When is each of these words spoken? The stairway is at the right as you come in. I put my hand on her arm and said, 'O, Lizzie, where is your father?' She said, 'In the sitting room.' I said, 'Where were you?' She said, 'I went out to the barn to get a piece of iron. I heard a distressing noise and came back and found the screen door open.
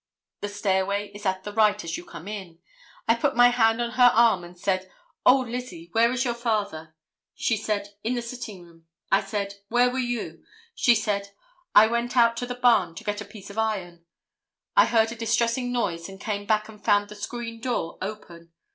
The 0.39 0.49
stairway 0.49 1.09
is 1.13 1.27
at 1.27 1.43
the 1.43 1.53
right 1.53 1.83
as 1.83 1.95
you 1.95 2.03
come 2.03 2.27
in. 2.27 2.57
I 3.07 3.13
put 3.13 3.35
my 3.35 3.49
hand 3.49 3.79
on 3.79 3.91
her 3.91 4.11
arm 4.15 4.43
and 4.43 4.57
said, 4.57 4.91
'O, 5.27 5.41
Lizzie, 5.41 5.89
where 5.91 6.11
is 6.11 6.25
your 6.25 6.33
father?' 6.33 6.95
She 7.35 7.55
said, 7.55 7.89
'In 8.03 8.15
the 8.15 8.23
sitting 8.23 8.63
room.' 8.63 8.87
I 9.11 9.21
said, 9.21 9.59
'Where 9.69 9.91
were 9.91 9.99
you?' 9.99 10.43
She 10.73 10.95
said, 10.95 11.33
'I 11.75 11.85
went 11.85 12.17
out 12.17 12.35
to 12.37 12.47
the 12.47 12.55
barn 12.55 12.95
to 12.95 13.03
get 13.03 13.21
a 13.21 13.25
piece 13.25 13.51
of 13.51 13.59
iron. 13.59 14.03
I 14.75 14.87
heard 14.87 15.11
a 15.11 15.15
distressing 15.15 15.71
noise 15.71 16.09
and 16.09 16.19
came 16.19 16.47
back 16.47 16.67
and 16.67 16.83
found 16.83 17.09
the 17.09 17.15
screen 17.15 17.61
door 17.61 17.99
open. 18.01 18.51